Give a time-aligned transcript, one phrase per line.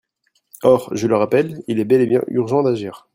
[0.63, 3.07] Or, je le rappelle, il est bel et bien urgent d’agir.